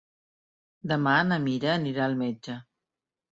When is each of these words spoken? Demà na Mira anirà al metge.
Demà 0.91 1.13
na 1.27 1.37
Mira 1.43 1.69
anirà 1.75 2.07
al 2.07 2.17
metge. 2.23 2.57